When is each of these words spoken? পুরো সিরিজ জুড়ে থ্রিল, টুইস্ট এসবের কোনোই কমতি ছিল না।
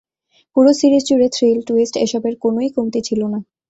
পুরো 0.55 0.71
সিরিজ 0.79 1.03
জুড়ে 1.09 1.27
থ্রিল, 1.35 1.57
টুইস্ট 1.67 1.95
এসবের 2.05 2.35
কোনোই 2.43 2.69
কমতি 2.75 2.99
ছিল 3.07 3.21
না। 3.33 3.39